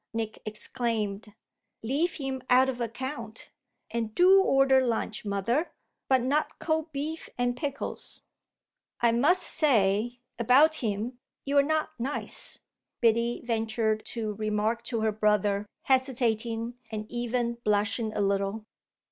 Nick 0.13 0.41
exclaimed. 0.47 1.31
"Leave 1.83 2.13
him 2.13 2.41
out 2.49 2.69
of 2.69 2.81
account, 2.81 3.51
and 3.91 4.15
do 4.15 4.41
order 4.41 4.83
lunch, 4.83 5.23
mother; 5.23 5.71
but 6.09 6.23
not 6.23 6.57
cold 6.57 6.91
beef 6.91 7.29
and 7.37 7.55
pickles." 7.55 8.23
"I 9.01 9.11
must 9.11 9.43
say 9.43 10.19
about 10.39 10.73
him 10.77 11.19
you're 11.45 11.61
not 11.61 11.91
nice," 11.99 12.61
Biddy 12.99 13.41
ventured 13.45 14.03
to 14.05 14.33
remark 14.33 14.83
to 14.85 15.01
her 15.01 15.11
brother, 15.11 15.67
hesitating 15.83 16.79
and 16.91 17.05
even 17.11 17.59
blushing 17.63 18.11
a 18.15 18.21
little. 18.21 18.65